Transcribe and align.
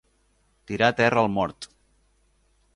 Tirar 0.71 0.89
terra 1.01 1.23
al 1.25 1.31
mort. 1.37 1.69